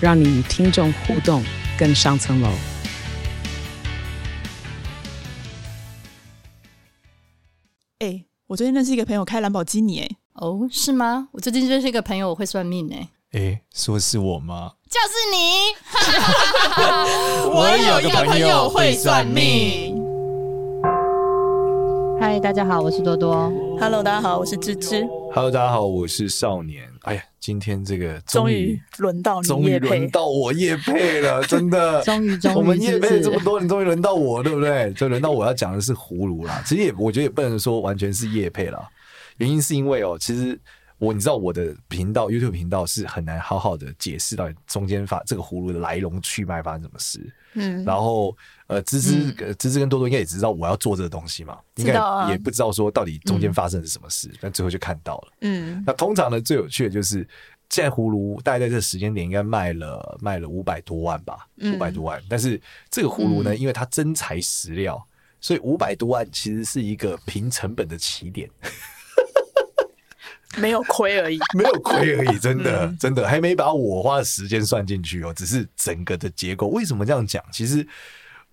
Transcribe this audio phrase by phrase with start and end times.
[0.00, 1.42] 让你与听众互动
[1.78, 2.48] 更上层楼。
[7.98, 8.24] 哎。
[8.48, 11.28] 我最近认识一个朋友开兰博基尼，哎，哦，是吗？
[11.32, 14.72] 我最近认识一个朋友，我会算命，哎，哎，说是我吗？
[14.88, 15.74] 就是你，
[17.52, 20.02] 我有一个朋友会算命。
[22.18, 23.52] 嗨，大家好，我是多多。
[23.78, 25.06] Hello，大家好，我是芝芝。
[25.34, 26.87] Hello，大家好，我是少年。
[27.08, 27.24] 哎呀。
[27.40, 34.92] 今天这个终于轮到你，终于轮到我叶配了， 真的，终于终于，我们叶配这么多你，终于轮到我，对不对？
[34.92, 36.62] 就轮到我要讲的是葫芦啦。
[36.66, 38.86] 其实也，我觉得也不能说完全是叶配啦。
[39.38, 40.58] 原因是因为哦，其实
[40.98, 47.32] 我你知道我的频道 YouTube 频道是很难好好的解释到中间发这个葫芦的来龙去脉发生什么事。
[47.54, 51.94] 嗯，然后呃，芝芝、嗯、芝芝跟多多应该也知道我要做这个东西嘛，应该
[52.30, 55.32] 也不知道说到底中间发生了什么事，嗯、但最后就看到了。
[55.40, 57.26] 嗯，那通常呢，最有趣的就是
[57.70, 62.20] 现在葫芦大概在这个时间点应该卖了卖了五百多万吧，五百多万。
[62.28, 62.60] 但是
[62.90, 65.00] 这个葫芦呢，因为它真材实料，
[65.40, 68.50] 所以五百多万其实是一个平成本的起点。
[70.56, 75.32] 没有亏而已， 没有亏而已，真的， 真的还没把我花的时间算进去哦。
[75.34, 77.44] 只是整个的结构，为什么这样讲？
[77.52, 77.86] 其实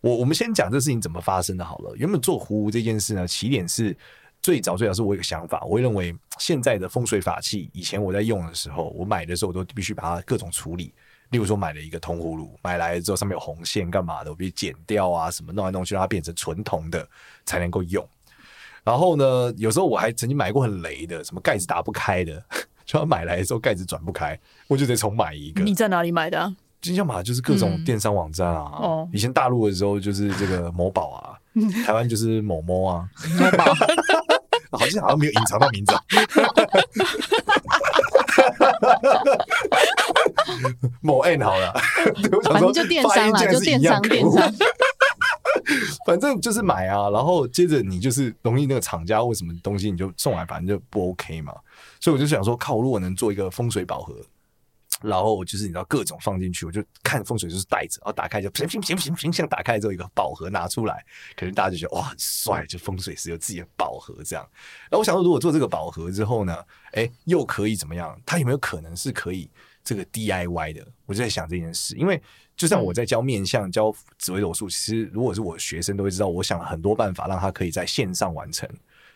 [0.02, 1.94] 我我们先讲这事情怎么发生的好了。
[1.96, 3.96] 原本做葫芦这件事呢，起点是
[4.42, 10.94] 最早最早是我有个想法，我会认为现在的风水法器，以前我在用的时候，我买的时候我都必须把它各种处理。
[11.30, 17.08] 例如说买了一个铜葫芦，买来之后上面有红线干嘛的，我必须剪掉啊，什么弄来弄去让它变成纯铜的
[17.46, 18.08] 才能够用。
[18.86, 22.42] 然后呢，有时候我还曾经买过很雷的，什么盖子打不开的，
[22.86, 25.64] 就要买来的时候盖子转不开，我就得重买一个。
[25.64, 26.56] 你在哪里买的啊？
[26.82, 28.70] 金像马就是各种电商网站啊。
[28.80, 31.34] 哦、嗯，以前大陆的时候就是这个某宝啊，
[31.84, 33.10] 台湾就是某某啊。
[33.40, 33.66] 某宝，
[34.78, 35.96] 好像好像没有隐藏到名字。
[41.02, 41.74] 某 N 好了，
[42.44, 44.54] 反正就电商了，就电商电商。
[46.06, 51.54] 反正就是买啊，然后接着你就是容易那个厂家或什么东西你就送来，反正就不 OK 嘛。
[52.00, 54.16] 所以我就想说，靠，如果能做一个风水宝盒，
[55.02, 61.04] 然后就是你知道各种放进去，我就看风水就是袋子，然后打开就行行行行行，像打开之后一个宝盒拿出来，
[61.36, 64.48] 可能大家就觉得哇很帅，就风水师有自己的宝盒这样。
[64.84, 66.58] 然后我想说，如果做这个宝盒之后呢，
[66.94, 68.20] 哎，又可以怎么样？
[68.26, 69.50] 它有没有可能是可以
[69.84, 70.88] 这个 DIY 的？
[71.06, 72.22] 我就在想这件事，因为。
[72.56, 78.70] 就像我在教面相、教紫微斗数，其实如果是我学生都会知道，我想了很多办法让他可以在线上完成。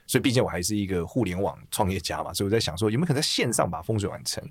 [0.07, 4.43] 所以毕竟我还是一个互联网创业家嘛，所以我在想说有没有可能在线上把风水完成。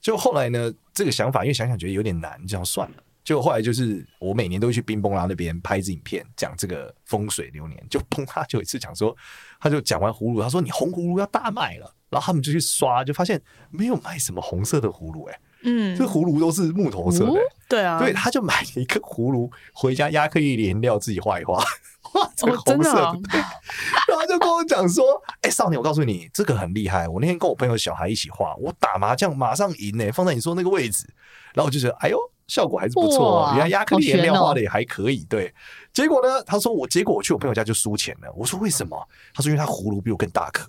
[0.00, 2.96] 就后来呢，这个想法因为想想觉得有点难，这样算了。
[3.22, 7.84] 就后来就是我每年都会去冰崩拉那边拍一支影片，讲这个风水流年。
[7.90, 9.14] 就崩他就有一次讲说，
[9.60, 15.40] 他就讲完葫芦，他说你红葫芦要大卖了，然后他们就去刷，就发现没有卖什么红色的葫芦，哎。
[15.62, 21.62] 嗯，这葫芦都是木头色的，欸，对啊，对，他就买了一个葫芦回家，压克力颜料自己画一画，
[22.00, 23.50] 画成红色的，哦的啊，
[24.08, 27.08] 然后就跟我讲说：“哎，欸，少年，我告诉你，这个很厉害。
[27.08, 31.06] 我那天跟我朋友小孩一起画，我打麻将马上赢呢，欸，放在你说那个位置。
[31.54, 35.24] 然后我就觉得，哎呦，效果还是不错，原来压克力颜料画的也还可以。
[35.28, 35.52] 对，
[35.92, 38.32] 结果呢，他说我结果我去我朋友家就输钱了。
[38.36, 38.96] 我说为什么？
[39.34, 40.64] 他说因为他葫芦比我更大颗。”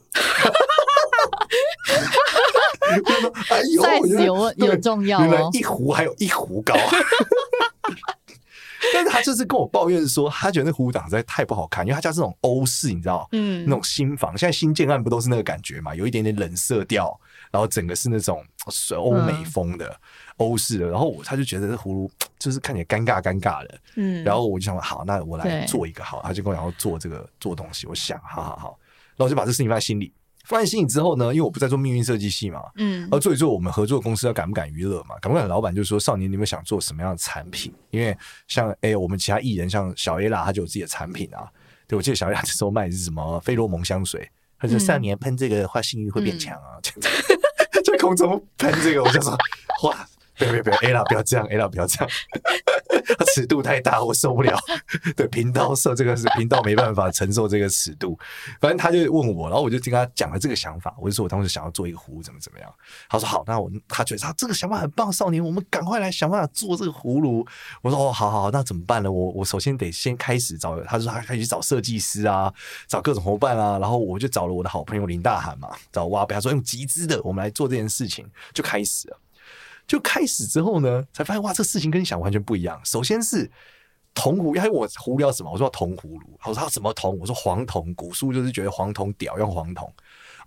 [3.50, 5.22] 哎呦，有有重要哦！
[5.22, 6.76] 原来一壶还有一壶高，
[8.94, 15.94] 但是他就是跟我抱怨说，他觉得那葫芦长实在太不好看，因为他家这种欧式，你知道，嗯，那种新房，现在新建案不都是那个感觉嘛？
[15.94, 17.20] 有一点点冷色调，
[17.52, 18.44] 然后整个是那种
[18.96, 19.96] 欧美风的
[20.38, 22.10] 欧式的，然后我他就觉得这葫芦
[22.40, 28.80] 就是看起来尴尬尴尬的，嗯，然后我就想说，好，那我来做一个好，他就跟我讲要做这个做东西，我想，好好好，
[29.16, 30.14] 然后我就把这事情放在心里。
[30.48, 35.46] 放在心里之后呢，因为我不在做命运设计系嘛，嗯，而做一做我们合作公司要敢不敢娱乐嘛，敢不敢？
[35.46, 37.74] 老板就说：“少年，你们想做什么样的产品？
[37.90, 38.18] 因为
[38.48, 41.46] 像哎、欸，我们其他艺人像小 A 啦，他就有自己的产品啊。
[41.86, 49.32] 对，我记得小 A 那时候卖的是什么菲洛蒙香水，他说少年喷这个话性欲会变强啊，在、嗯、 空中喷这个，我就说
[49.84, 50.08] 哇，
[50.38, 52.10] 不要不要不要 A 啦，不要这样 A 啦，不要这样。
[53.36, 54.58] 尺度太大，我受不了。
[55.16, 58.18] 对，频道受这个是频道没办法承受这个尺度。
[58.60, 62.74] 反正他就问我，然后我就听他讲了这个想法，我就说我当时想要做一个葫芦，怎么怎么样。
[63.10, 67.46] 他说好，那我他觉得他这个想法很棒，少年，我们赶快来想办法做这个葫芦。
[67.82, 69.12] 我说哦，好好好，那怎么办呢？
[69.12, 72.54] 我我首先得先开始找，他说他开始找设计师啊，
[72.88, 79.20] 找各种伙伴啊，然后我就找了我的好朋友林大涵嘛，找挖贝，他说用集资的，我们来做这件事情，就开始了。
[79.88, 82.80] 就开始之后呢，才发现哇，这事情跟你想完全不一样。
[82.84, 83.50] 首先是
[84.14, 85.52] 铜壶，因为我葫芦要什么？
[85.52, 86.38] 我说铜葫芦。
[86.44, 87.18] 我说他什么铜？
[87.18, 87.94] 我说黄铜。
[87.96, 89.88] 古书就是觉得黄铜屌，用黄铜。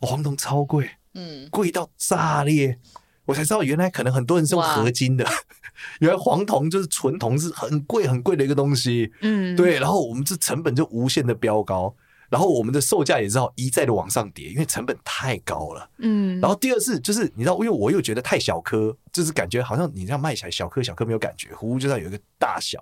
[0.01, 2.79] 哦，黄铜超贵，嗯，贵到炸裂。
[3.25, 5.25] 我才知道原来可能很多人是用合金的，
[6.01, 9.13] 原来黄铜就是纯铜，是很贵很贵的一个东西。
[9.23, 9.79] 嗯，对。
[9.79, 11.95] 然后我们这成本就无限的飙高。
[12.31, 15.91] 然后我们的售价也知道一再的往上叠，因为成本太高了。
[15.99, 22.79] 嗯，然后第二次就是你知道，因为我又觉得太小颗，就是感觉好像你这样卖起来小颗小颗没有感觉，葫芦就要有一个大小，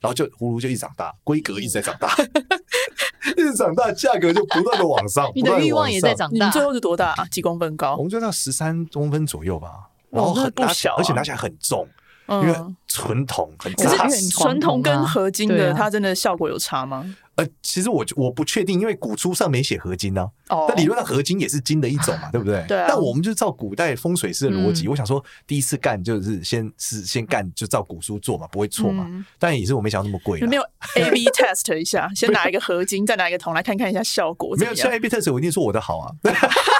[0.00, 2.14] 然后就葫芦就一直长大，规格一直在长大，
[3.36, 5.30] 一直长大，价格就不断的往上。
[5.34, 6.46] 你的欲望也在长大。
[6.46, 7.14] 你最后是多大？
[7.30, 7.96] 几公分高？
[7.96, 9.90] 我们就到十三公分左右吧。
[10.10, 11.88] 然后很不小，而且拿起来很重。
[12.26, 12.54] 因为
[12.86, 17.04] 纯铜很扎实，可是纯铜跟合金的，它真的效果有差吗？
[17.36, 20.28] 呃，其实我我不确定，因为古书上没写合金呢。
[20.48, 22.64] 哦，但理论上合金也是金的一种嘛，对不对？
[22.68, 22.84] 对。
[22.86, 29.08] 但我们就照古代风水师的逻辑，我想说第一次干就是先是先干，就照古书做嘛，不会错嘛。
[29.38, 30.40] 但也是我没想到那么贵。
[30.42, 30.62] 没有
[30.96, 34.54] A B test 一下，先拿一个合金，再拿一个铜来看看一下效果。
[34.56, 36.12] 没有，像 A B test 我一定说我的好啊。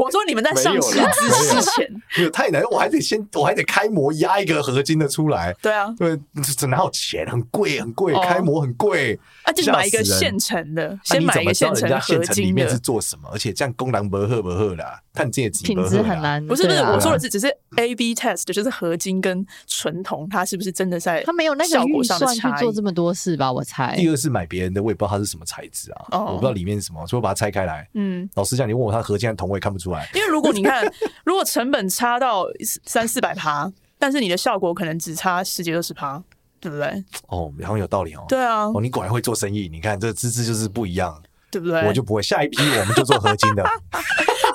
[0.00, 5.54] 我说你们在上市之前，没有太难，我还得先，我还得开模压一个合金的出来。
[5.60, 6.18] 对啊，对，
[6.56, 7.26] 这哪有钱？
[7.28, 9.20] 很贵，很贵，开模很贵。
[9.42, 12.50] 啊，就是买一个现成的，先买一个现成合金的。
[12.50, 13.28] 里面是做什么？
[13.30, 16.44] 而且这样功能不赫不赫的，看这些品质很难。
[16.46, 21.22] 不是不是，我说的是只是 A B test，就是合金跟纯铜，它是不是真的在？
[21.24, 23.52] 它没有那个预算去做这么多事吧？
[23.52, 23.94] 我猜。
[23.96, 27.86] 第二是买别人的，我也不知道它是什么材质啊，我不知道里面是什么，所以我把它拆开来。
[27.92, 30.08] 嗯，老实讲，你问我它合金还是铜，我也看不出来。
[30.14, 30.84] 因为如果你看，
[31.24, 32.46] 如果成本差到
[32.86, 36.22] 三四百趴，但是你的效果可能只差十几二十趴，
[36.60, 36.86] 对不对？
[37.28, 38.24] 哦，好像有道理哦。
[38.28, 39.68] 对啊，哦，你果然会做生意。
[39.68, 41.86] 你看这资质就是不一样，对不对？
[41.86, 42.22] 我就不会。
[42.22, 43.62] 下一批我们就做合金的。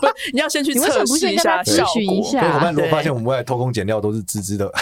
[0.01, 1.93] 不，你要先去测试一下效果。
[2.51, 4.67] 伙伴如果发现我们未来偷工减料都是资质的，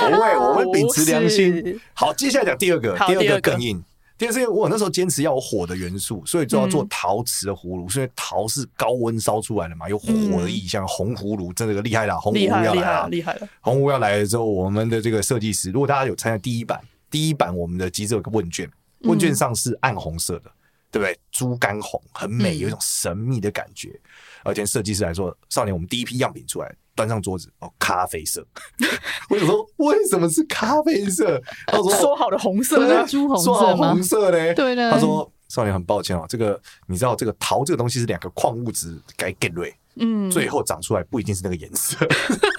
[0.00, 1.80] 不会，我们秉持良心。
[1.92, 3.82] 好，接下来讲第二个，第二个更硬。
[4.16, 7.88] 第二是因为我那时候坚持要有火的元素，所以就要做陶瓷的葫芦。
[7.88, 10.06] 所以陶是高温烧出来的嘛，有火
[10.40, 10.86] 的意象。
[10.86, 13.48] 红葫芦真的厉害了，红葫芦要来了，厉害了！
[13.60, 16.80] 红葫芦要来了之后，我们的这个设计师，如果大家有参加第一版，
[17.10, 18.70] 第一版我们的集资有个问卷，
[19.00, 20.50] 问卷上是暗红色的，
[20.92, 21.18] 对不对？
[21.32, 23.98] 猪肝红很美，有一种神秘的感觉。
[24.44, 26.72] 而且设计师来说，少年，我们第一批样品出来。
[26.96, 28.46] 端上桌子哦，咖啡色。
[29.28, 31.42] 我想说，为什么是咖啡色？
[31.66, 33.04] 他说说好的红色呢？
[33.04, 33.92] 朱红色吗？
[33.92, 34.54] 红色呢？
[34.54, 34.92] 对呢。
[34.92, 41.96] 他说少年很抱歉哦，这个你知道，这个陶这个东西是两个矿物质改更锐，嗯，最后长出来不一定是那个颜色。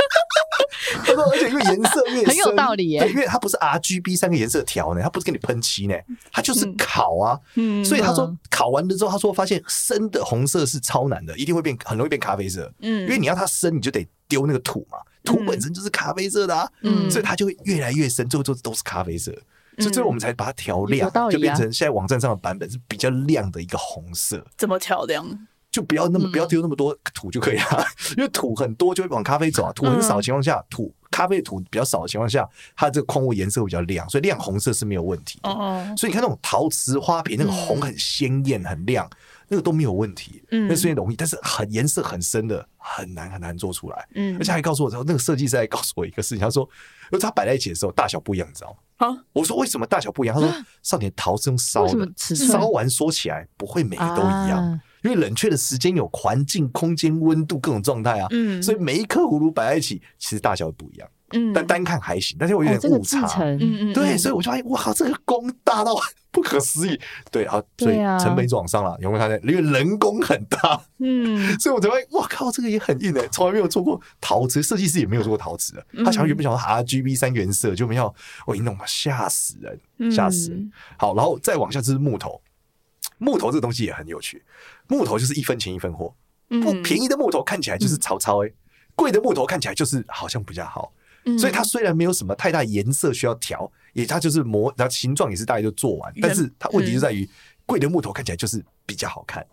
[1.03, 5.95] 他说，而且因为颜色越深很有道理耶，因为它不是 R G B 三个颜色调呢，它不是给你喷漆呢，
[6.31, 7.39] 它就是烤啊。
[7.55, 12.71] 嗯，所以他说烤完了之后，他说发现深的红色是超难的，一定会变，很容易变咖啡色。
[12.81, 14.07] 嗯，因为你要它深，你就得。
[14.27, 19.31] 丢那个土嘛，土本身就是咖啡色的啊，嗯，所以它就会越来越深，最后就都是咖啡色，
[19.77, 24.43] 嗯、所以最后我们才把它调亮，啊、就变成现在网站上的版本是比较亮的一个红色。
[24.57, 25.47] 怎么调亮？
[25.75, 27.85] 就不要那么不要丢那么多土就可以了，嗯、
[28.15, 29.73] 因为土很多就会往咖啡走啊。
[29.73, 32.47] 土很少的情况下，土咖啡土比较少的情况下，
[32.77, 35.49] 它这个矿物颜色会比较亮，所以亮红色是没有问题的。
[35.49, 39.09] 哦，所以你看那种陶瓷花瓶，那个红很鲜艳很亮。
[39.47, 49.07] 那个都没有问题，嗯，那虽然容易，但是很颜色很深的很难很难做出来，嗯，而且还告诉我之后，那个设计师还告诉我一个事情，他说，因为他摆在一起的时候大小不一样，你知道吗？
[49.07, 50.35] 啊，我说为什么大小不一样？
[50.35, 61.07] 他说，少年陶是用烧的，烧完说起来不会每个都一样，因为冷却的时间有环境、空间、温度各种状态啊，嗯，所以每一颗葫芦摆在一起，其实大小不一样。
[61.33, 65.95] 嗯，但单看还行，但是我有点误差，嗯嗯，对，所以我就发现，哇，这个工大到
[66.29, 66.99] 不可思议，
[67.31, 69.39] 对，啊，所以成本一直往上了，有没有看见？
[69.43, 78.13] 因为人工很大，嗯， 所以我才发现，哇靠，这个也很硬诶，从来没有做过陶瓷，设计师也没有做过陶瓷的，他想原本想说 RGB 三原色，就没有，
[78.45, 80.71] 我一弄嘛，吓死人，吓死人。
[80.97, 82.39] 好，然后再往下就是木头，
[83.17, 84.43] 木头这个东西也很有趣，
[84.87, 86.13] 木头就是一分钱一分货，
[86.47, 88.51] 不便宜的木头看起来就是糙糙哎，
[88.95, 90.93] 贵的木头看起来就是好像比较好。
[91.39, 97.27] 所以它虽然没有什么太大颜色需要调，也它就是模，然后形状也是大概就做完，但是它问题就在于
[97.65, 99.43] 贵的木头看起来就是比较好看，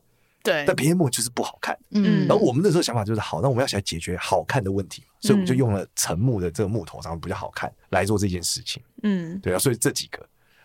[0.42, 1.74] 对，但便宜木就是不好看。
[1.92, 2.26] 嗯。
[2.26, 8.82] 然后我们那时候想法就是，好，那我们要起来解决好看的问题，所以我们就用了沉木的这个木头，然后比较好看来做这件事情。
[9.02, 9.40] 嗯。
[9.40, 10.18] 对啊，所以这几个，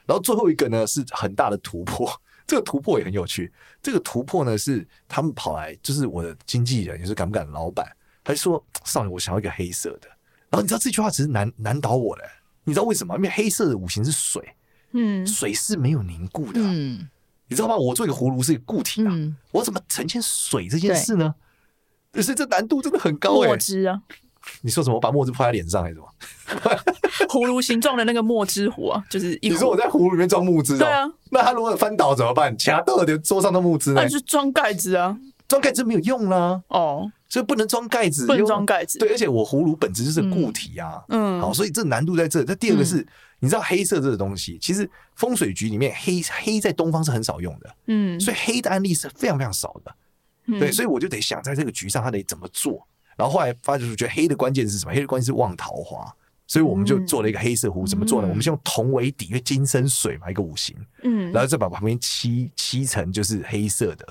[0.06, 2.12] 然后最后一个呢是很大的突破，
[2.48, 3.52] 这个突破也很有趣。
[3.84, 7.86] 这个突破呢是他们跑来，就是我的经纪人也是敢不敢老板，
[8.24, 10.08] 他就说：“少年，我想要一个黑色的。”
[10.50, 12.24] 然后你知道这句话其实难难倒我的，
[12.64, 13.16] 你知道为什么？
[13.18, 14.42] 因为黑色的五行是水，
[14.94, 17.10] 嗯水是没有凝固的啊、嗯
[17.50, 17.76] 你知道吗？
[17.78, 21.36] 我做一个葫芦是一个固体啊，嗯我怎么呈现水这件事呢？
[22.12, 24.02] 可是这难度真的很高哎、墨汁啊，
[24.62, 24.96] 你说什么？
[24.96, 26.08] 我把墨汁泼在脸上还是什么？
[27.30, 30.78] 葫芦形状的那个墨汁壶啊，就是一壶 你说我在葫芦里面装木汁哦？
[30.80, 32.56] 对啊，那他如果翻倒怎么办？
[32.58, 34.08] 其他都有桌上的木汁呢那？
[34.08, 35.18] 就装盖子啊。
[35.48, 41.02] 装盖子没有用啦，哦，所以不能装盖子，不能装盖子对，而且我葫芦本质就是固体啊。
[41.08, 42.44] 嗯好，所以这难度在这。
[42.46, 42.98] 那第二个是，
[43.40, 49.96] 你知道黑色这个东西，其实风水局里面黑黑在东方是很少用的，嗯，所以黑的案例是非常非常少的。
[50.48, 52.86] 嗯对，所以我就得想在这个局上他得怎么做。
[53.18, 54.94] 然后后来发觉，觉得黑的关键是什么？
[54.94, 57.86] 黑的关键是旺桃花，所以我们就做了一个黑色壶。
[57.86, 58.28] 怎么做呢？
[58.28, 64.08] 我们先用铜为底，因为金生水嘛，一个五行，嗯，然后再把旁边漆漆成就是黑色的，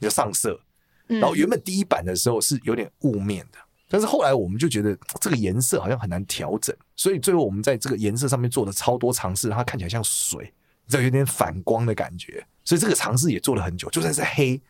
[0.00, 0.60] 就上色。
[1.08, 10.52] 嗯然后原本第一版的时候是有点雾面的，但是后来我们就觉得这个颜色好像很难调整，所以最后我们在这个颜色上面做了超多尝试，让它看起来像水，
[10.84, 12.44] 你知道有点反光的感觉。
[12.64, 14.60] 所以这个尝试也做了很久，就算是黑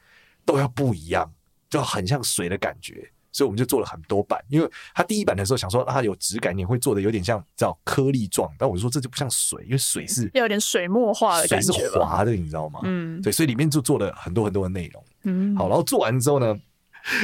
[0.45, 1.33] 都要不一样，
[1.71, 3.11] 就很像水的感觉。
[3.37, 11.91] 所以我们就做了很多版，因为它第一版的时候想说让它有质感，你会做的有点像叫颗粒状，但我就说这就不像水，因为水是要有点水墨画的感觉是。
[11.99, 12.81] 滑的，你知道吗？
[12.85, 15.05] 嗯对，所以里面就做了很多很多的内容。
[15.25, 16.59] 嗯，好，然后做完之后呢，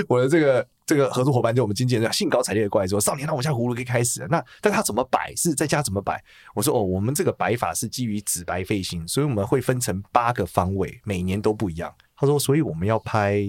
[0.06, 4.28] 我的这个这个合作伙伴就我们经纪人兴高采烈的过来说：“少年，那我现在葫芦可以开始了。
[4.28, 5.34] 那但他怎么摆？
[5.34, 6.22] 是在家怎么摆？”
[6.54, 13.42] 我说：“哦，我们这个摆法是基于紫白飞行，所以我们会分成八个方位，每年都不一样。”他说：“所以我们要拍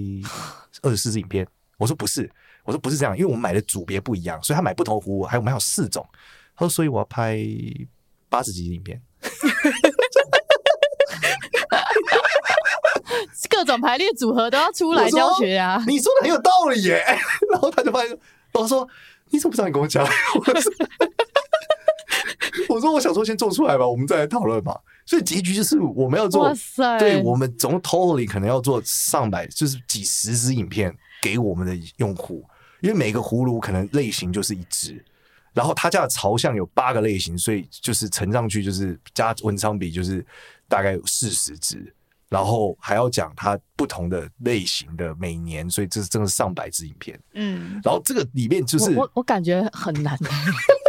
[0.82, 2.30] 二十四支影片。”我说：“不是，
[2.64, 6.04] 我说不是这样，因为我们买的组别不一样，所以他买不同的葫芦，还有我们还有四种。”
[6.56, 7.38] 他说：“所以我要拍
[8.28, 9.00] 八十集影片。
[13.50, 15.82] ”各种排列组合都要出来教学啊！
[15.86, 17.04] 你说的很有道理耶。
[17.52, 18.18] 然后他就发现，
[18.52, 18.86] 我说
[19.30, 20.02] 你怎么不早点跟我讲？
[20.04, 20.08] 我
[20.60, 20.72] 说
[22.68, 24.80] 我说我想说先做出来吧，我们再来讨论吧。
[25.06, 30.92] 所以结局就是我们要做哇，塞，对我们总 totally 可能要做上百，就是几十支影片
[31.22, 32.44] 给我们的用户，
[32.84, 35.02] 因为每个葫芦可能类型就是一只，
[35.54, 40.22] 然后他家的朝向有八个类型，所以就是乘上去就是加文昌笔就是
[40.68, 41.94] 大概有四十只。
[42.28, 47.18] 然后还要讲它不同的类型的每年，所以这是真的是上百支影片。
[47.34, 50.18] 嗯，然后这个里面就是我我我感觉很难。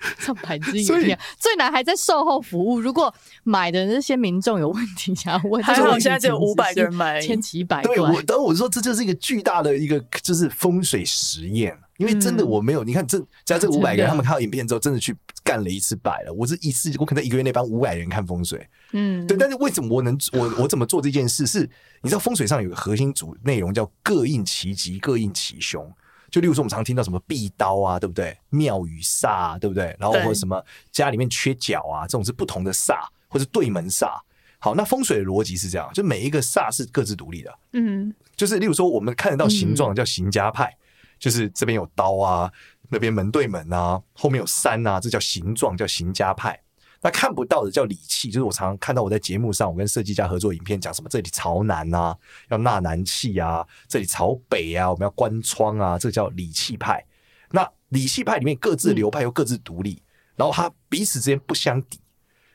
[0.18, 2.80] 上百支影片最难还在售后服务。
[2.80, 3.12] 如果
[3.44, 8.22] 买的那些民众有问题，想要问，还好现在只有真的是500个人买千奇百怪对我，怪。
[8.22, 15.14] 当我说这就是一个巨大的一个就是风水实验，因为真的我没有，你看这在这五百个人，他们看到影片之后，真的去
[15.44, 16.32] 干了一次百了。
[16.32, 19.36] 我这一次，我可能一个月内帮五百人看风水，嗯，对。
[19.36, 21.46] 但是为什么我能我我怎么做这件事？
[21.46, 21.68] 是
[22.02, 25.92] 你知道风水上有个核心主内容叫各应其吉，各应其凶。
[26.30, 28.36] 就例如说，我们常听到什么壁刀啊，对不对？
[28.50, 29.96] 庙宇煞、啊，对不对？
[29.98, 34.18] 然后或者什么家里面缺角啊，这种是不同的煞，或者对门煞。
[34.58, 37.58] 好，那风水的逻辑是这样，就每一个煞是各自独立的。
[37.72, 40.76] 嗯，就是例如说，我们看得到形状叫形家派，
[41.18, 42.52] 就是这边有刀啊，
[42.90, 46.60] 那边门对门啊，后面有山啊，这叫形状，叫形家派。
[47.02, 52.16] 那看不到的叫理气，就是我常常看到我在节目上，我跟设计家合作影片讲什么，这里朝南啊，
[52.50, 57.04] 要纳南气啊，这里朝北啊，我们要关窗啊，这叫理气派。
[57.52, 60.02] 那理气派里面各自流派又各自独立，
[60.36, 61.98] 然后它彼此之间不相抵。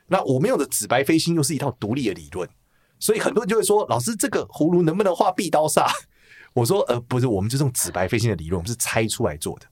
[0.08, 2.48] 那我们用的紫白飞星又是一套独立的理论，
[3.00, 5.90] 所以很多人就会说，老师这个葫芦能不能画壁刀煞？
[6.54, 9.66] 我说呃不是，我们就是用紫白飞星的理论，我们是拆出来做的。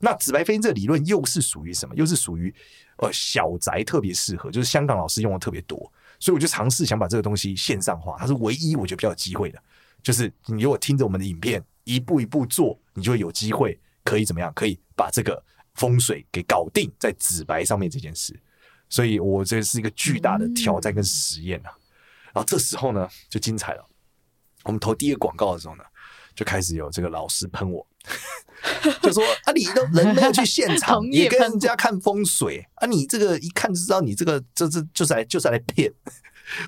[0.00, 1.94] 那紫白飞星这个理论又是属于什么？
[1.96, 2.54] 又是属于
[2.98, 5.78] 呃小宅特别适合，就是香港老师用的特别多，
[6.20, 9.62] 所以我就尝试想把这个东西线上化，它是唯一我觉得比较有机会的。
[10.02, 14.52] 就是你如果听着我们的影片一步一步做，你就会有机会可以怎么样？
[14.54, 15.42] 可以把这个
[15.74, 18.38] 风水给搞定在纸白上面这件事。
[18.88, 21.70] 所以我这是一个巨大的挑战跟实验啊。
[22.32, 23.84] 然后这时候呢就精彩了，
[24.64, 25.84] 我们投第一个广告的时候呢，
[26.34, 27.86] 就开始有这个老师喷我。
[29.02, 35.92] 就说啊，你都人没有去现场， 也跟人家看风水啊，你这个一看就知道你这个这这就是来就是来骗。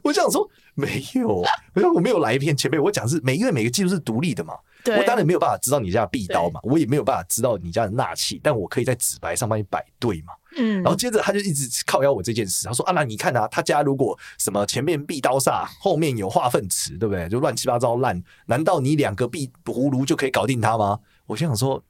[0.03, 1.43] 我想说没有，
[1.75, 4.53] 我说我没有来骗前辈，我讲是每因为每个技术是独立的嘛，
[4.87, 10.35] 我当然没有办法知道你家的壁刀嘛，我也没有办法知道你家的纳气，但我可以在纸牌上帮你摆对嘛。
[10.57, 17.27] 嗯，然后接着他就一直靠邀我这件事，他说啊，那你看啊，他家如果什么前面壁刀煞，后面有化粪池，对不对？
[17.31, 20.99] 就乱七八糟烂，难道你两个壁葫芦就可以搞定他吗？
[21.31, 21.81] 我心想说，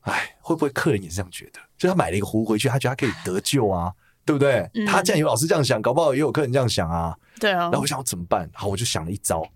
[0.00, 1.60] 哎，会不会客人也是这样觉得？
[1.76, 3.92] 就他买了一个壶回去，他觉得他可以得救啊，
[4.24, 4.66] 对不对？
[4.72, 7.14] 嗯、他既然有老师这样想，搞不好也有客人这样想啊。
[7.38, 7.64] 对啊。
[7.64, 8.48] 然后我想我怎么办？
[8.54, 9.46] 好，我就想了一招。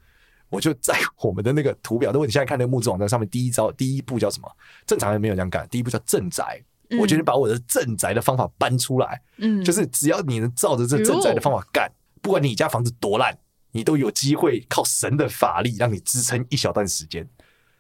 [0.51, 4.49] 我就在 我们的那个图表，如果你现在看那个木质网站上面，第一招第一步叫什么？
[4.87, 5.67] 正常人没有这样干。
[5.71, 9.23] 第一步叫镇宅，嗯、我决定把我的镇宅的方法搬出来。
[9.39, 13.37] 嗯，就是只要你能照着这镇宅的方法干，不管你家房子多烂，
[13.73, 17.27] 你都有机会靠神的法力让你支撑一小段时间。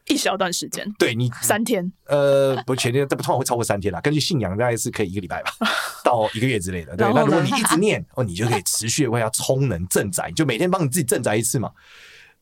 [0.09, 1.93] 一小段时间，对你三天？
[2.07, 4.01] 呃，不，全天，这不通常会超过三天啦。
[4.01, 5.51] 根据信仰，大概是可以一个礼拜吧，
[6.05, 6.97] 到一个月之类的。
[6.97, 11.71] 对，那如果你一直念 哦，你就可以持续为它充能镇宅，就每天帮你自己镇宅一次嘛。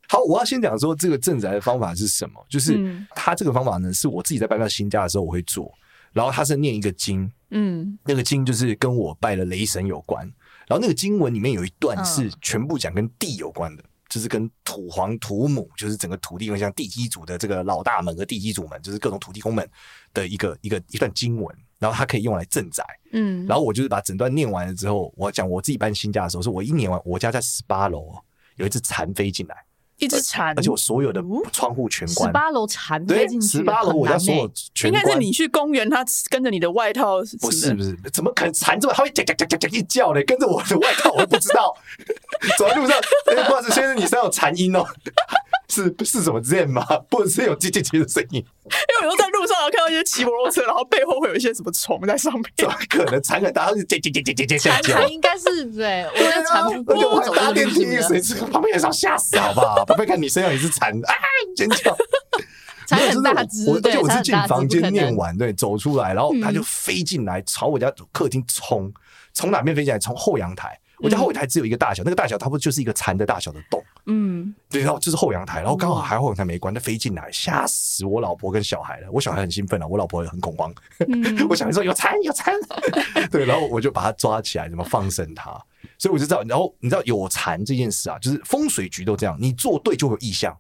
[0.06, 2.78] 好，我要先讲说这个镇宅的方法是什么，就是
[3.14, 5.72] 他这个方法呢，是我自己在搬到新家的时候我会做，
[6.12, 10.22] 然后他是念一个经，嗯，那个经就是跟我拜了雷神有关，
[10.68, 19.68] 然后那个经文里面有一段是全部讲跟地有关的，就是跟土皇土母，就是整个土地，像地基主的这个老大们和地基主们，就是各种土地公们
[20.12, 28.14] 的一个一个一段经文，然后它可以用来镇宅，嗯，然后我就是把整段念完了之后，我讲我自己搬新家的时候，是我一念完，我家在十八楼，
[28.56, 29.56] 有一只蝉飞进来。
[29.98, 31.22] 一只蝉，而且我所有的
[31.52, 32.28] 窗户全关。
[32.28, 35.02] 十八楼蝉飞进去，十八楼我家所有全关。
[35.02, 37.20] 应该是你去公园，它跟着你的外套。
[37.40, 38.94] 不是不是，怎么可能蝉这么？
[38.94, 41.74] 它会叫叫叫叫叫一叫嘞，跟着我的外套，我都不知道。
[42.58, 44.84] 走在路上，哎，不好意思，先生，你身上有蝉音哦。
[45.68, 46.84] 是是什么 Zen 吗？
[47.08, 48.44] 不者是有叽叽叽的声音？
[48.64, 52.44] 因为有时候在路上，然后看到一些骑摩托车，然后背后会有一些什么虫在上面。
[52.56, 53.22] 怎么可能？
[53.22, 54.94] 蝉很大，家是叽叽叽叽叽叽叫。
[54.94, 59.84] 蝉应该是对，我觉得蝉不不走搭电梯，谁知道旁边有人吓死好不好？
[59.84, 61.14] 旁边看你身上也是蝉啊，
[61.56, 61.96] 尖叫。
[62.86, 68.92] 蝉很大只，而且我是进房间念完，对，走出来，然后他就飞进来，朝我家客厅冲，
[69.32, 69.98] 从哪边飞进来？
[69.98, 70.78] 从后阳台。
[70.98, 73.82] 我家后阳台只有一个大小，那个大小差不多就是一个蚕的大小的洞。
[74.06, 79.08] 嗯，对，然后就是后阳台，然后刚好还后阳台没关，它飞进来，吓死我老婆跟小孩了。
[79.10, 80.72] 我小孩很兴奋了，我老婆也很恐慌。
[81.08, 82.54] 嗯、 我小孩说有蚕有蚕，
[83.30, 85.50] 对，然后我就把它抓起来，怎么放生它。
[85.98, 90.56] 所以我就知道，然后你知道有蚕这件事啊，就是风水局都这样，你做对就有意象。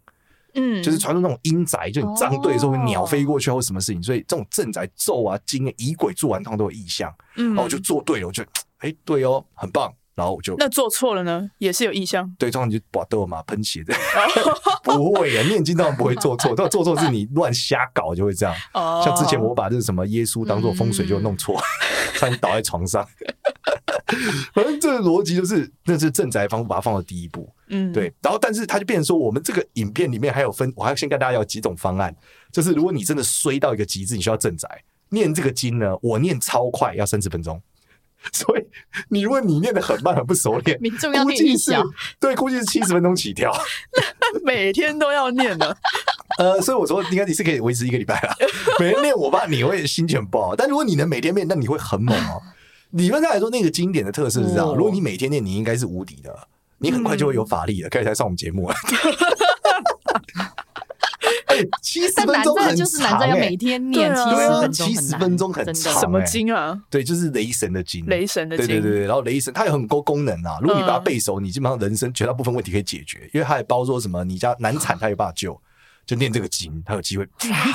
[0.56, 7.12] 嗯，就是传说那种阴宅，就你站对的时候会鸟飞过去或什么事情，所以这种镇宅咒啊、经啊、仪轨做完通常都有意象。
[7.36, 8.42] 嗯，然后我就做对了，我就
[8.78, 9.92] 哎、欸、对哦，很棒。
[10.14, 12.28] 然后我就那做错了呢，也是有意向。
[12.38, 13.94] 对，通常就把豆嘛喷血的，
[14.84, 18.54] 不会啊，念经当然不会做错， 但做错是你乱瞎搞就会这样。
[18.74, 21.60] 哦，像之前我把这个什么耶稣当做风水就弄错，
[22.16, 23.06] 差点倒在床上。
[24.52, 27.50] 反正这个逻辑就是，那是镇宅方把它放到第一步。
[27.68, 28.12] 嗯，对。
[28.22, 32.14] 然后，但是它就变成说，我们这个影片里面还有分，我还要先跟大家要几种方案，
[32.52, 34.68] 就是如果你真的衰到一个极致，你需要镇宅，
[35.08, 37.60] 念这个经呢，我念超快，要三十分钟。
[38.32, 38.62] 所以，
[39.08, 41.82] 你如果你念的很慢，很不熟练，民众要念一小，
[42.18, 43.52] 对，估计是七十分钟起跳。
[44.44, 45.76] 每天都要念的，
[46.38, 48.34] 呃，所以我说，应该你是可以维持一个礼拜了。
[48.78, 50.56] 每天念，我怕你会心情不好。
[50.56, 52.40] 但如果你能每天念，那你会很猛哦。
[52.90, 58.74] 理论上来说，那个经典的特色是这样：如果你每天念，你应该是无敌的，你很快就会有法力了，可以来上我们节目了。
[61.82, 64.14] 七十分钟很长哎，要每天念
[64.72, 66.00] 七十分钟很长。
[66.00, 66.80] 什么经啊？
[66.90, 68.04] 对，就是雷神的经。
[68.06, 68.66] 雷神的经。
[68.66, 75.60] 对对对，然后雷神它有很多功能啊，如果你把它背熟，你基本上人生绝大部分问题可以解决，因为它也包说什么你家难产，它有办法救。
[76.06, 77.24] 就念这个经，他有机会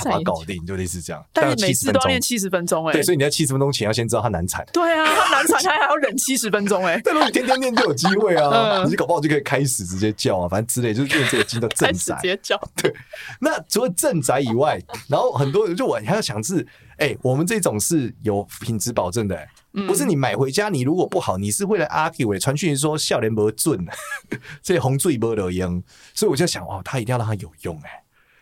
[0.06, 1.24] 把它搞定，就类似这样。
[1.34, 2.94] 但是每次都要念七十分钟哎。
[2.94, 4.66] 对，所以你在七十分钟前要先知道他难产。
[4.72, 7.02] 对啊，他难产，他还要忍七十分钟哎。
[7.06, 12.16] 但如果你天天念就有机会啊，你就搞不好就可以开始直接叫啊，反正之类就是念这个经的镇宅。
[12.16, 12.60] 直接叫。
[12.82, 12.94] 对。
[13.40, 16.66] 那除了镇宅以外，然后很多人就我还要想是，
[16.98, 19.48] 哎，我们这种是有品质保证的，
[19.88, 23.84] 不是你买回家你如果不好，你是为了阿 Q 传讯说笑脸不准，
[24.62, 25.82] 这红最不得用，
[26.14, 27.99] 所以我就想哦，他一定要让他有用哎。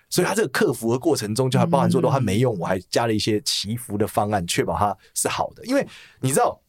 [0.10, 5.66] 所以它这个克服的过程中，就还包含说，如果它没用，我还加了一些祈福的方案，确保它是好的。
[5.66, 5.86] 因为
[6.22, 6.60] 你知道，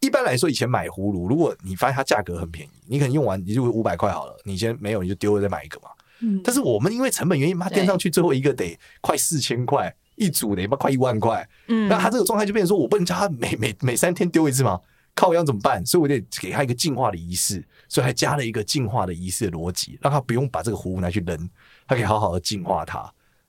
[0.00, 5.88] 一般来说，以前买葫芦，如果你发现它价格很便宜，你可能用完你就五百块好了，你先没有你就丢了再买一个嘛。
[6.20, 6.40] 嗯。
[6.44, 11.48] 但是我们因为成本原因，它垫上去最后一个得快四千块一组得快一万块。
[11.68, 11.88] 嗯。
[11.88, 14.80] 那它这个状态就变成说，我不能叫它每每每三天丢一次吗？
[15.14, 15.84] 靠要怎么办？
[15.84, 21.50] 所以我得给他一个进化的仪式，所以还加了一个进化的仪式的逻辑，让他不用把这个葫芦拿去扔。
[21.92, 23.00] 他可以好好的净化它，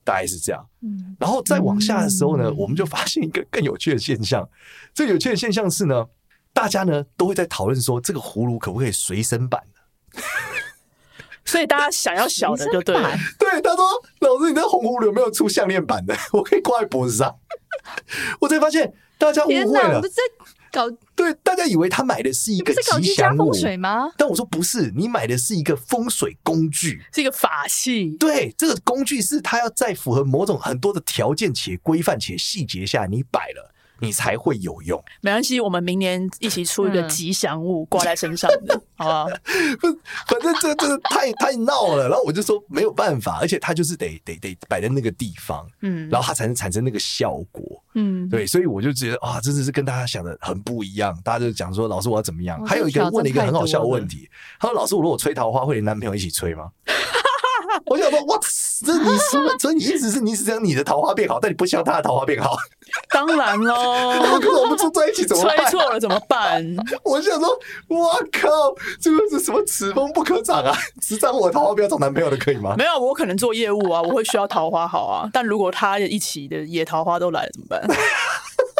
[0.04, 0.66] 大概是这样。
[0.82, 4.46] 嗯，然后再往下的时候呢，我们就发现一个更有趣的现象。
[4.92, 6.04] 这个有趣的现象是呢，
[6.52, 10.20] 大家呢都会在讨论说，这个葫芦可不可以随身版的？
[11.46, 13.10] 所以大家想要小的就对了。
[13.38, 13.84] 对，他说
[14.20, 16.14] ：“老师，你那红葫芦有没有出项链版的？
[16.32, 17.34] 我可以挂在脖子上。”
[18.40, 20.02] 我才发现大家误会了。
[20.74, 24.10] 搞对，大家以为他买的是一个吉祥物水吗？
[24.18, 27.00] 但我说不是，你买的是一个风水工具。
[27.12, 28.10] 是一个法器。
[28.18, 33.72] 对，这个工具是它要在符合某种很多的条件且规范且细节下，你摆了。
[34.00, 39.26] 你才会有用， 没关系，我们明年一起出一个吉祥物挂在身上的， 好不好？
[40.26, 51.18] 反正这这太太闹了，然后我就说没有办法，而且它就是得得得摆在那个地方，嗯，然后它才能产生那个效果，嗯，对，所以我就觉得啊，真的是跟大家想的很不一样。
[51.24, 52.64] 大家就讲说，老师我要怎么样？
[52.66, 54.28] 还有一个人问了一个很好笑的问题，
[54.58, 56.70] 他说：“老师，我如果吹桃花，会连男朋友一起吹吗？”
[57.86, 58.38] 我想说，哇，
[58.84, 62.56] 这你说，所以你意思是你只想你的桃花变好，但你不希望他的桃花变好？
[63.10, 65.56] 当然喽，可是我们住在一起怎么办？
[65.56, 66.64] 吹错了怎么办？
[67.02, 67.48] 我想说，
[67.88, 68.48] 我靠，
[69.00, 69.62] 这个是什么？
[69.66, 70.76] 此风不可长啊！
[71.00, 72.74] 只长我桃花，不要找男朋友的，可以吗？
[72.76, 75.28] 没有，我可能做业务啊，我会需要桃花好啊。
[75.32, 77.80] 但如果他一起的野桃花都来了怎么办？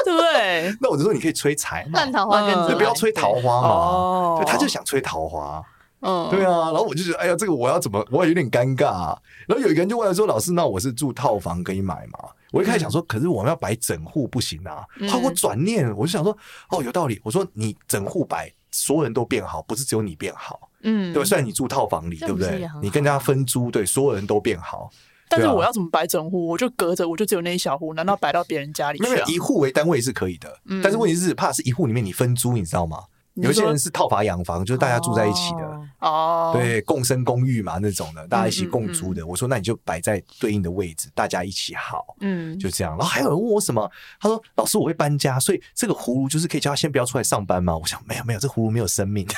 [0.05, 0.77] 对不对？
[0.81, 3.69] 那我就说你可以吹财嘛，烂桃花跟着来，就不要吹桃花嘛。
[3.69, 5.63] 哦，对，他就想吹桃花。
[6.05, 9.19] 嗯，对啊，然后我就觉得，哎呀，这个我要怎么，我也有点尴尬啊。
[9.49, 12.19] 然后有一个人就问说：“老师，那我是住套房可以买吗？”
[12.53, 14.85] 我一开始想说，可是我们要摆整户不行啊。
[15.11, 16.37] 后来我转念，我就想说，
[16.69, 17.21] 哦，有道理。
[17.25, 21.27] 我说你整户摆，所有人都变好，不是只有你变好，嗯，对吧？
[21.27, 22.69] 虽然你住套房里，对不对？
[22.81, 24.91] 你跟人家分租，对，所有人都变好。
[25.29, 26.47] 但是我要怎么摆整户？
[26.47, 29.05] 我就隔着，我就只有那一小户，难道摆到别人家里去？
[29.05, 33.03] 没有，一户为单位是可以的，嗯但是问题是，怕是一户里面你分租，你知道吗？
[33.35, 39.27] 有些人是套房养房，就是大家住在一起的哦，对，共生公寓嘛那种的，大家一起共租的。
[39.27, 42.93] 我说那你就摆在对应的位置，大家一起好，嗯，就这样。
[42.97, 43.91] 然后还有人问我什么？
[44.21, 49.27] 他说：“老师，我会搬家，所以这个葫芦就是可以叫他先不要出来上班吗？”我想没有没有，这葫芦没有生命。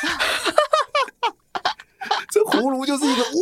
[2.50, 3.38] 这葫芦就是一个 物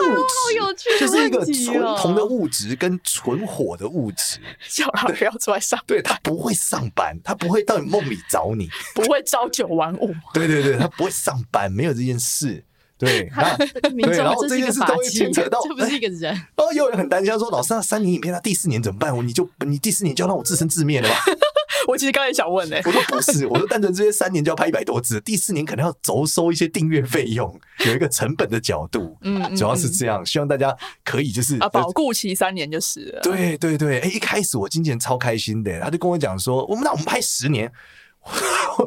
[0.75, 4.39] 质，就是一个纯铜的物质跟纯火的物质，
[4.71, 5.79] 叫他不要出来上。
[5.87, 10.15] 对，他不会上班，他不会到你梦里找你， 不会朝九晚五。
[10.33, 12.65] 对对对，他不会上班，没有这件事。
[12.97, 16.33] 对，那对，然后这件事都会牵扯到，这不是一个人。
[16.55, 19.13] 哦，有人很担心，他说：“老师，那三年影片他第四年怎么办？
[19.27, 21.17] 你就你第四年就要让我自生自灭了吧？”
[21.89, 33.21] 我其实刚才想问呢，我说不是，我说单纯这些三年就要拍一百多支，第四年可能要轴收一些订阅费用，有一个成本的角度，嗯，主要是这样，希望大家可以就是啊，保固期三年就是了。
[33.23, 37.71] 对对对，哎，一开始我经纪人超开心的，他就跟我讲说，我们那我们拍十年，
[38.23, 38.31] 我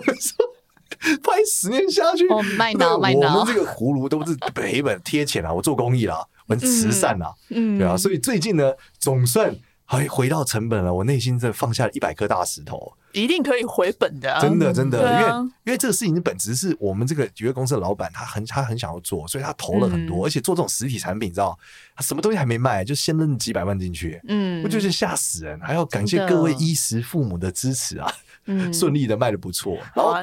[0.04, 9.56] 说拍十年下去，哦，卖脑卖脑，我们这个葫芦都是赔本贴钱啊，我做公益啦，我们慈善啦，嗯，对啊，所以最近呢，总算。
[9.88, 21.58] 哎，回到成本了，我内心真的放下了一百颗大石头，一定可以回本的，啊，真的真的，啊、因为因为这个事情的本质是我们这个娱乐公司的老板，他很他很想要做，所以他投了很多，嗯、而且做这种实体产品，你知道，
[21.96, 28.14] 他什么东西还没卖，就先扔几百万进去，嗯，我就是吓死人，还要感谢各位衣食父母的支持啊，
[28.46, 30.16] 嗯， 顺利的卖的不错，然后。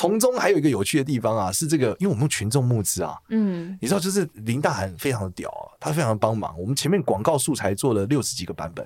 [0.00, 6.58] 从中还有一个有趣的地方啊，是这个，因为我们用群众募资啊，嗯，你知道，就是林大涵非常的屌啊，他非常的帮忙。
[6.58, 8.82] 我们前面广告素材做了六十几个版本，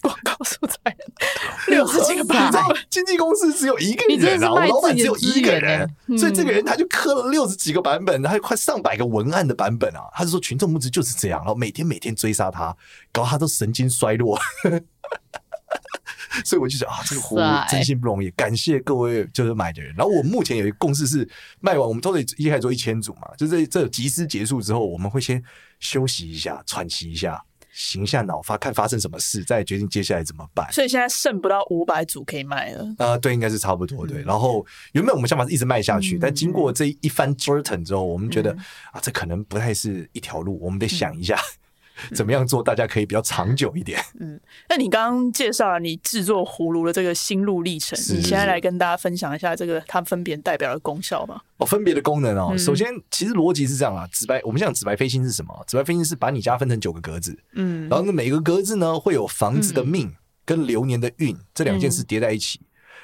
[0.00, 0.96] 广告素材
[1.66, 10.02] 六十几个版本，经纪公司只有一个人啊，我老板只有一个人，所以这个人他就刻了六十几个版本，还有快上百个文案的版本啊。
[10.14, 12.76] 他就说群众募资就是这样，然后每天每天追杀他，
[13.10, 14.38] 搞他都神经衰弱。
[16.44, 19.94] 所以我就想啊，这个葫芦真心不容易，感谢各位就是买的人。
[19.96, 21.28] 然后我目前有一个共识是，
[21.60, 25.42] 卖完我们都得一开始做一千组嘛，就是这集资结束之后，我们会先
[25.80, 30.70] 休息一下，喘息一下，醒一下脑，发看发生什么事，再决定接下来怎么办。
[30.72, 34.22] 所以现在剩不到五百组可以卖了啊、呃，对，应该是差不多对。
[34.22, 38.58] 然后原本我们想法是一直卖下去，嗯、但经过这一番折腾之后，我们觉得、嗯、
[38.92, 41.38] 啊，这可能不太是一条路，我们得想一下。
[42.10, 44.00] 嗯怎么样做，大家可以比较长久一点？
[44.20, 51.42] 嗯，那你刚刚介绍了你制作葫芦的这个心路历程，是你现在来跟大家分享一下这个它分别代表的功效吧。
[51.58, 55.64] 哦，分别的功能哦，嗯、首先其实逻辑是这样啊，紫白，我们讲紫白飞星是什么？
[55.66, 62.60] 紫白飞星是把你家分成九个格子，嗯，然后呢每个格子呢会有房子的命跟流年的运、嗯、这两件事叠在一起，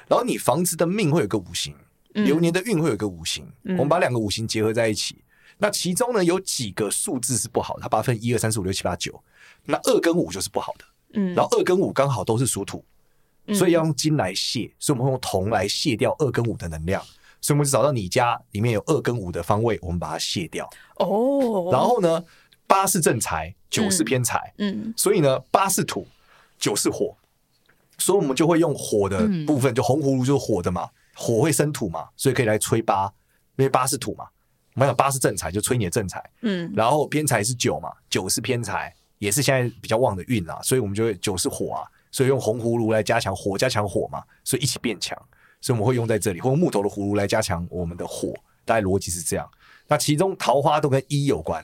[0.07, 1.75] 然后你房子的命会有个五行，
[2.13, 5.17] 流年的运会有个五行，嗯、我们把两个五行结合在一起。
[5.57, 9.23] 那其中呢，有几个数字是不好的，它把它分一二三四五六七八九，
[9.63, 12.83] 那二跟五就是不好的，嗯，然后二跟五刚好都是属土，
[13.53, 17.01] 所以要用金来泄，所以我们会用铜来泄掉二跟五的能量，
[17.39, 20.69] 所以我们就找到你家里面有二跟五的方位，我们把它泄掉。
[20.97, 22.21] 哦，然后呢，
[22.67, 26.05] 八是正财，九是偏财，嗯，所以呢，八是土，
[26.59, 27.15] 九是火，
[27.97, 33.05] 所以我们就会用火的部分，就红葫芦就是火的嘛，火会生土嘛，所以可以来催八，
[33.55, 34.27] 因为八是土嘛。
[34.75, 45.17] 我们讲八是正财，就催你的正财，嗯，然后偏财是九嘛，九是偏财，也是现在比较旺的运啊，所以我们就会九是火啊，所以用红葫芦来加强火，加强火嘛，所以一起变强，
[45.61, 48.33] 所以我们会用在这里，或用木头的葫芦来加强我们的火。
[48.67, 49.47] 大概逻辑是这样。
[49.87, 51.63] 那其中桃花都跟一有关，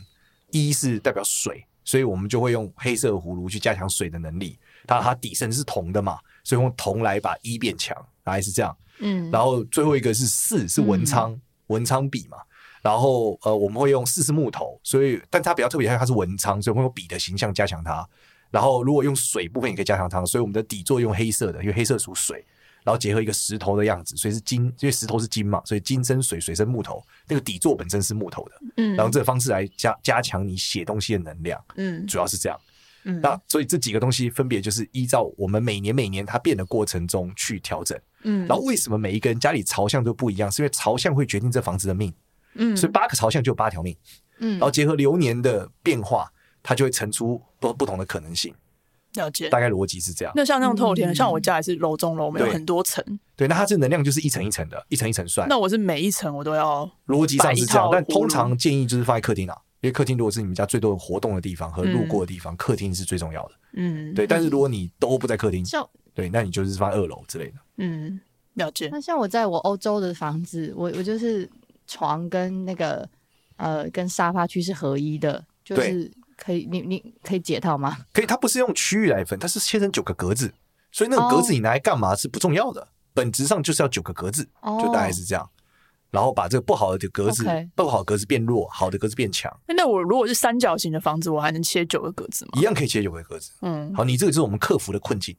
[0.52, 4.56] 一是代表水，所以我们就会用黑色的葫芦去加强水的能力。
[4.86, 8.78] 它它底身是铜的嘛，所以用铜来把一变强，大概是这样。
[9.00, 12.38] 嗯，然后最后一个是四，是文昌，嗯、文昌笔嘛。
[12.82, 18.08] 然后呃，我们会用四是木头，所以但它比较特别，它它是文昌，所以会用笔的形象加强它。
[18.50, 22.44] 然后如果用水部分也可以加强它，所以我们的底座用黑色的，因为黑色属水。
[22.84, 27.00] 然后结合一个石头的样子，所以是金，因为石头是金嘛，所以金生水，水生木头。
[27.28, 32.60] 那个底座本身是木头的，嗯，然后这个方式来加加强你写东西的能量，嗯，主要是这样，
[33.04, 40.52] 嗯，那所以这几个东西分别就是依照我们每年每年它变的过程中去调整，嗯，然后为什么每一个人家里朝向都不一样？
[40.52, 42.12] 是因为朝向会决定这房子的命，
[42.56, 43.96] 嗯，所以八个朝向就有八条命，
[44.40, 48.54] 嗯，然后结合流年的变化，它就会呈出不不同的可能性。
[49.16, 50.34] 了解，大概逻辑是这样。
[50.38, 53.04] 那像那种透天，嗯、像我家也是楼中楼，没有很多层。
[53.36, 55.46] 对，那它这能量就是一层一层的，一层一层算。
[55.50, 63.52] 那我是每一层我都要逻辑上是这样，但通常建议就是放在客厅啊，因为客厅如果是你们家最多活动的地方和路过的地方，嗯、客厅是最重要的。
[63.74, 64.26] 嗯，对。
[64.26, 67.56] 但是如果你都不在客厅，像对，那你就是放在二楼之类的。
[67.80, 68.18] 嗯，
[68.54, 68.88] 了解。
[68.94, 71.50] 那像我在我欧洲的房子，我我就是
[71.91, 73.08] 床跟那个
[73.58, 76.12] 呃跟沙发区是合一的，就是。
[76.43, 77.95] 可以，你你可以解套吗？
[78.12, 80.51] 可以，它不是用区域来分，它是切成九个格子，
[80.91, 82.89] 所以那个格子你拿来干嘛是不重要的，oh.
[83.13, 84.82] 本质上就是要九个格子，oh.
[84.82, 85.47] 就大概是这样。
[86.10, 89.56] 然后把这个不好的格子.不好的格子变弱，好的格子变强。
[89.67, 92.51] 那我如果是三角形的房子，我还能切九个格子吗？
[92.60, 93.51] 一样可以切九个格子。
[93.62, 95.38] 嗯，好，你这个就是我们克服的困境。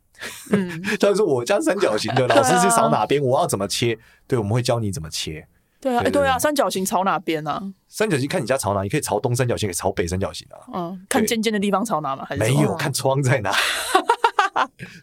[0.52, 3.98] 嗯， 但是我家三角形的， 老师是扫哪边，我要怎么切？
[4.28, 5.48] 对，我们会教你怎么切。
[5.82, 7.60] 对啊，哎，对啊，三角形朝哪边啊？
[7.88, 10.56] 三角形看你家朝哪，你可以朝东三角形，可以朝北三角形啊。
[10.72, 12.24] 嗯，看尖尖的地方朝哪吗？
[12.24, 13.52] 还是没有看窗在哪？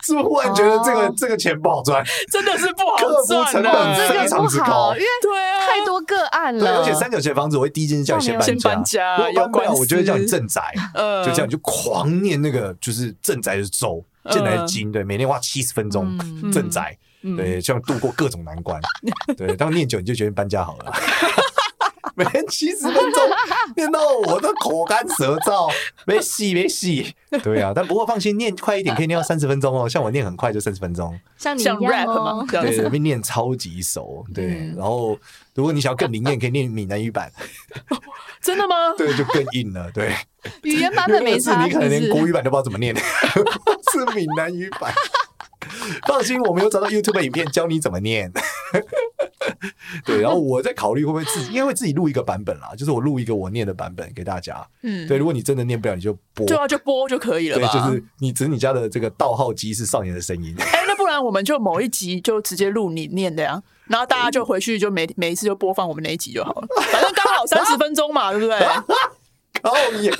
[0.03, 2.01] 是不是忽然觉得这个这个钱不好赚？
[2.31, 6.79] 真的是不好赚，成本非常之高，因为对啊，太多个案了。
[6.79, 9.17] 而且三角形房子，我会第一件事叫你先搬家。
[9.17, 10.61] 搬不了，我就会叫你镇宅。
[10.93, 16.17] 嗯，就这样就狂念那个就是镇宅的咒，镇宅的经，对，每天花七十分钟
[16.53, 16.97] 镇宅。
[17.21, 18.79] 对，希望度过各种难关。
[19.37, 20.93] 对，当念久你就决定搬家好了。
[22.15, 23.23] 每天七十分钟
[23.77, 25.71] 念到我都口干舌燥，
[26.05, 27.15] 没戏没戏。
[27.41, 29.87] 对啊，但不过放心，念快一点可以念到三十分钟哦。
[29.87, 31.77] 像我念很快就三十分钟，像你一样
[32.07, 32.45] 吗？
[32.51, 34.25] 对，这边念超级熟。
[34.35, 35.17] 对，然后
[35.55, 37.31] 如果你想要更灵验，可以念闽南语版。
[38.43, 38.75] 真的吗？
[38.97, 39.89] 对，就更硬了。
[39.93, 40.13] 对，
[40.63, 44.93] 语言版本没差，你可能连国语版都不知道怎么念，是闽南语版。
[46.07, 48.31] 放心，我们有找到 YouTube 影片教你怎么念。
[50.05, 54.65] 对，然后我在考虑会不会自己，应该会自己录一个版本啦，就是我录一个我念的版本给大家。
[54.83, 57.57] 嗯，对，如果你真的念不了，你就播，对啊，就播就可以了。
[57.57, 60.53] 对，就是你只是你家的这个盗号机是少年的声音。
[60.59, 68.59] 哎，那不然我们就某一集就直接录你念的呀，然后大家就回去就每每一次就播放我们那一集就好了，反正刚好三十分钟嘛，对不对？
[69.61, 70.13] 靠腰，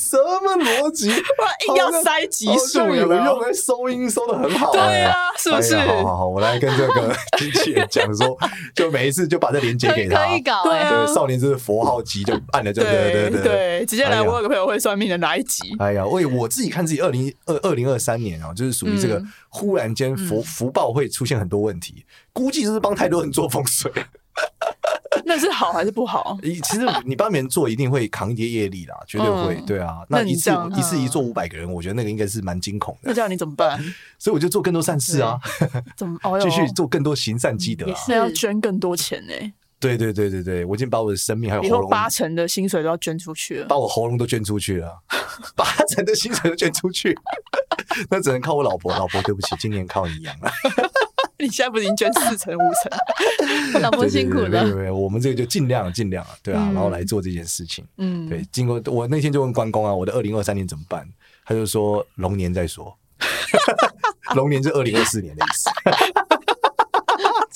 [0.00, 1.08] 什么逻辑？
[1.08, 4.72] 硬要塞级数，有用，收音收的很好。
[4.72, 5.76] 对啊，是不是？
[5.76, 8.36] 好好好，我来跟这个机器人讲说，
[8.74, 10.26] 就每一次就把这连接给他。
[10.26, 14.20] 可以搞，对少年就是佛号级，就按了就对对对对，直接来。
[14.20, 15.74] 我有个朋友会算命的哪一集？
[15.78, 23.92] 哎呀，为我自己看自己二零二二零二三年啊，就是属于这个忽然间福福报会出现很多问题，估计就是帮太多人做风水。
[25.26, 26.38] 那是好还是不好？
[26.42, 29.54] 其实你帮别人做，一定会扛一些业力啦，绝对会。
[29.66, 33.00] 对啊，那一次一次一做五百个人，我觉得那个应该是蛮惊恐的。
[33.04, 33.82] 那这样你怎么办？
[34.18, 35.38] 所以我就做更多善事啊，
[35.96, 37.86] 怎么继续做更多行善积德？
[37.86, 39.32] 也是要捐更多钱呢。
[39.80, 44.98] 对对对对对，我已经把我的生命还有喉咙八成的薪水都要捐出去了，把我喉咙都捐出去了，
[45.54, 47.14] 八成的薪水都捐出去，
[48.08, 48.90] 那只能靠我老婆。
[48.96, 50.50] 老婆，对不起，今年靠你养了。
[51.40, 53.82] 你现在不是已经捐四成五成？
[53.82, 54.48] 老婆辛苦了。
[54.48, 57.84] 对对对，我们这个就尽量尽量对啊，然后来做这件事情。
[57.98, 58.46] 嗯，对。
[58.52, 61.08] 经过我那天就问关公啊，我的二零二三年怎么办？
[61.44, 62.96] 他就说龙年再说。
[64.34, 65.70] 龙年是二零二四年的意思。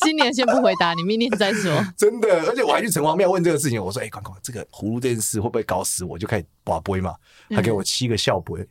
[0.01, 1.73] 今年先不回答，你明年再说。
[1.97, 7.15] 真的，而且我还去城隍庙问这个事情，我说：“哎，关公，这个葫芦这件事会不会搞死我？”就开始跋杯嘛，
[7.51, 8.67] 他给我七个笑杯。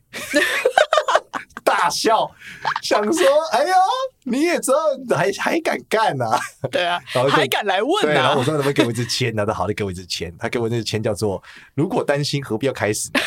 [1.64, 2.30] 大笑，
[2.82, 3.74] 想说：“哎呦，
[4.24, 4.70] 你也知
[5.08, 6.40] 道，还还敢干呐、啊？
[6.70, 6.98] 对啊，
[7.30, 8.14] 还敢来问呢、啊？
[8.14, 11.42] 然后我说：“能不能给我一支签？”他说：“好的，给我一支签。”他给我那支签叫做
[11.74, 13.10] “如果担心，何必要开始？”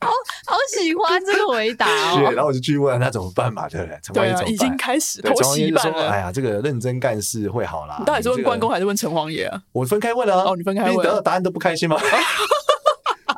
[0.00, 0.08] 好
[0.46, 2.20] 好喜欢这个回答哦。
[2.32, 3.98] 然后我就去问他怎么办嘛，对不对？
[4.02, 4.52] 城隍爷怎么办？
[4.52, 6.10] 已经开始头洗一半了。
[6.10, 7.96] 哎呀，这个认真干事会好啦。
[7.98, 9.62] 你到底是问关公还是问城隍爷啊？
[9.72, 10.42] 我分开问了。
[10.42, 11.96] 哦，你分开问，你得到答案都不开心吗？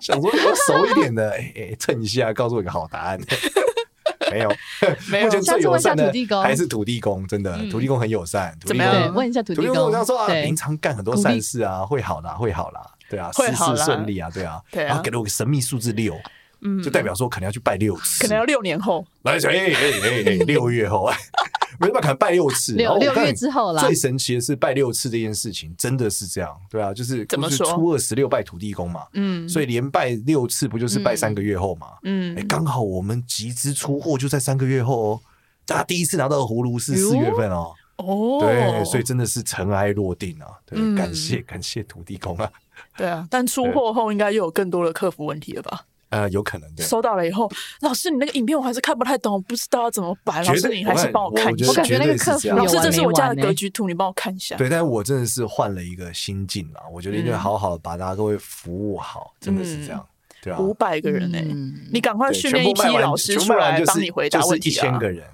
[0.05, 3.19] 想说比较熟一点的，哎、欸、哎，蹭一下，告诉我一个好答案。
[4.31, 4.53] 没有，
[5.11, 8.53] 没有目前最友善的下次问一下土地公还是土地公，真的，土地公很友善。
[8.59, 16.19] 土地公怎么样对，问一下土土地地公，公常说啊，平常干很多善事啊，会好啦，会好啦，对啊，事事顺利啊，对啊，对啊然后给了我个神秘数字六，
[16.63, 21.09] 嗯，就代表说可能要去拜六次，可能要六年后，来，哎哎哎哎，六月后，
[21.79, 22.75] 没办法，可能拜六次。
[22.77, 23.83] 然后我看六六月之后啦。
[23.83, 27.67] 最神奇的是拜六次这件事情，真的是这样，对啊，就是怎么说？
[27.67, 29.49] 初二十六拜土地公嘛，嗯。
[29.49, 31.89] 所以连拜六次，不就是拜三个月后嘛？
[32.03, 32.37] 嗯。
[32.39, 35.21] 哎，刚好我们集资出货就在三个月后哦，
[35.67, 40.95] 大家第一次拿到的葫芦是四月份哦，哦，对，所以真的是尘埃落定啊，对，嗯。
[40.95, 42.51] 感谢感谢土地公啊，
[42.97, 45.85] 对啊，但出货后应该又有更多的客服问题了吧？
[46.15, 46.87] 呃，有可能对。
[46.87, 47.51] 收到了以后，
[47.81, 50.45] 老师你那个影片我还是看不太懂，我不知道要怎么办。
[50.45, 54.57] 老师你还是帮我看一下我感觉那个客服老师，这是我家的格局图，你帮我看一下。
[54.57, 60.07] 对，但是我真的是换了一个心境啦，我觉得一定要好好的把大家各位服务好，真的是这样，
[60.41, 64.99] 对啊，五百个人呢、嗯你赶快训练一批老师出来帮你回答问题啊！
[64.99, 65.25] 个人，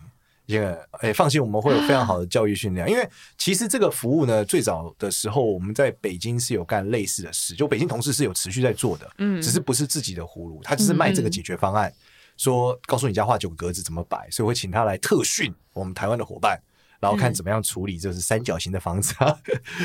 [1.01, 2.89] 哎，放心，我们会有非常好的教育训练。
[2.89, 9.41] 因为其实这个服务呢，最早的时候我们在北京是有干类似的事，就北京同事是有持续在做的，嗯。
[9.41, 11.93] 只是不是自己的葫芦，他只是卖这个解决方案，
[12.37, 16.61] 说告诉你家画九个格子怎么摆，所以会请他来特训我们台湾的伙伴，
[17.01, 19.37] 然后看怎么样处理就是三角形的房子啊，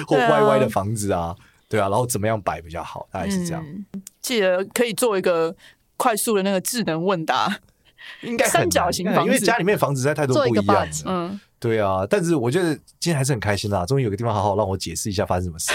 [0.07, 1.35] 或歪歪的房子啊，
[1.67, 4.01] 对啊，然后怎么样摆比较好，大概是这样，嗯。
[4.21, 5.55] 记得可以做一个
[5.97, 7.59] 快速的那个智能问答。
[8.21, 9.25] 应该三角形房子。
[9.25, 10.87] 因为家里面房子实在太多不一样了。
[11.05, 15.71] 嗯，对啊，但是我觉得今天还是很开心啦，终于有个地方好好让我解释一下发生什么事，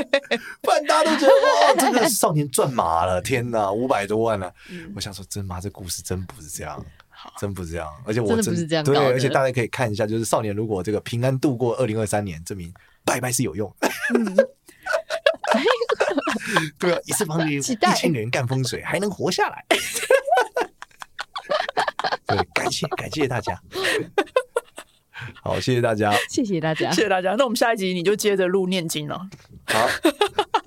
[0.62, 4.92] 不然大家都觉得哇， 这个少年赚麻了，天哪，五百多万了、嗯。
[4.94, 6.84] 我想说，真妈，这故事真不是这样，
[7.38, 12.72] 真不是这样，而且我真的不是这样对，而且大家可以看一下，就是少年如果这个平安度过二零二三年，证明
[13.04, 13.74] 拜拜是有用。
[16.78, 19.64] 对啊，一次帮你一千个人干风水，还能活下来。
[22.70, 23.60] 对，感谢感谢大家。
[25.42, 26.12] 好，谢谢大家。
[26.28, 26.90] 谢谢大家。
[26.90, 27.34] 谢谢大家。
[27.36, 29.18] 那我们下一集你就接着录念经了。
[29.66, 29.88] 好，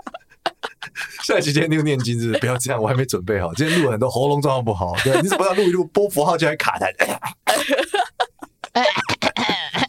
[1.24, 3.54] 下一集今天录念经是不是不要这样，我还没准备好。
[3.54, 6.92] 今天录了很多喉咙状况不好，对，你怎么要录一录播符号就还卡痰？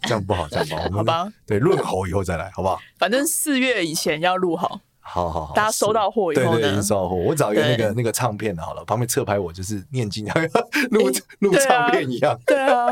[0.02, 0.82] 这样不好，这样不好。
[0.84, 2.78] 我们好吧，对，润喉以后再来，好不好？
[2.98, 4.80] 反正四月以前要录好。
[5.12, 7.16] 好好好，大家收到货以后呢对对，已经收到货。
[7.16, 10.40] 我找一个那个那个唱片的好了，旁边侧拍我就是念经，然后
[10.90, 12.86] 录欸录唱片一样，对啊，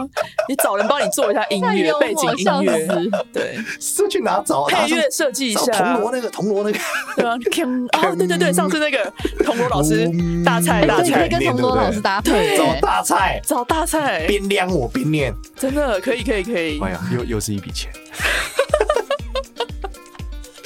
[0.49, 2.87] 你找人帮你做一下音乐、背景音乐，
[3.33, 4.65] 对，是去哪找？
[4.67, 6.11] 配乐设计一找下铜锣。
[6.11, 6.79] 那个铜锣那个。
[7.15, 9.13] 对啊，锵哦，对对对，上次那个
[9.45, 10.11] 铜锣老师
[10.45, 12.81] 大菜大哎对，可以菜跟铜锣老师搭配对找。
[12.81, 15.33] 大菜，找大菜，边量我边念。
[15.55, 16.81] 真的可以可以可以。
[16.81, 17.93] 哎呀，又又是一笔钱。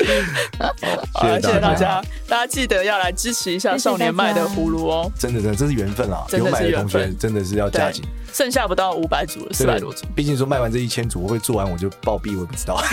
[1.15, 5.11] 好，谢谢大家，大家记得要来支持一下少年卖的葫芦哦。
[5.19, 6.25] 真的真的，这是缘分啦！
[6.29, 10.07] 真的是有买的同学真的是要加紧，剩下不到五百组了，四百多组。
[10.15, 12.83] 毕竟说卖完这一千组，会不会做完我就暴毙，我也不知道。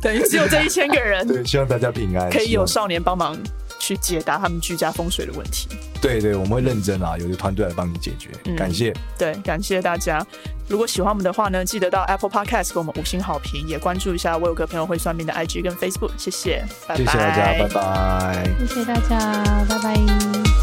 [0.00, 3.36] 等于只有这一千个人 对，希望大家平安，可以有少年帮忙
[3.84, 5.68] 去解答他们居家风水的问题。
[6.00, 8.94] 对对，我们会认真啊，有个团队来帮你解决，嗯感谢。
[9.18, 10.24] 对，感谢大家。
[10.66, 16.12] 如果喜欢我们的话呢，记得到 Apple Podcast 给我们五星好评，也关注一下我有个朋友会算命的 IG 跟 Facebook。
[16.16, 17.04] 谢谢，拜拜。
[17.04, 18.50] 谢谢大家，拜拜。
[18.60, 20.53] 谢谢大家，拜拜。